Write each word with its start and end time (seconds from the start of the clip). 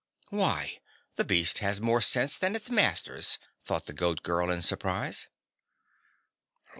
"Why, 0.31 0.79
the 1.15 1.23
beast 1.23 1.59
has 1.59 1.79
more 1.79 2.01
sense 2.01 2.35
than 2.35 2.55
its 2.55 2.71
masters," 2.71 3.37
thought 3.61 3.85
the 3.85 3.93
Goat 3.93 4.23
Girl 4.23 4.49
in 4.49 4.63
surprise. 4.63 5.27